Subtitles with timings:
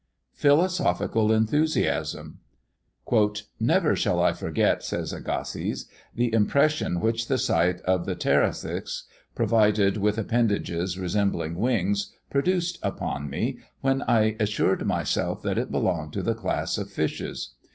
[0.33, 2.39] PHILOSOPHICAL ENTHUSIASM.
[3.59, 5.85] "Never shall I forget," says Agassiz,
[6.15, 9.03] "the impression which the sight of the Pterichthys,
[9.35, 16.13] provided with appendages resembling wings, produced upon me, when I assured myself that it belonged
[16.13, 17.53] to the class of fishes.